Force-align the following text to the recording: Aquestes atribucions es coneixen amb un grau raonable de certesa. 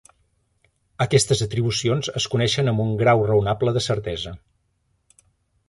Aquestes 1.05 1.43
atribucions 1.47 2.09
es 2.21 2.27
coneixen 2.35 2.73
amb 2.73 2.83
un 2.87 2.91
grau 3.03 3.23
raonable 3.29 3.77
de 3.79 3.87
certesa. 3.91 4.37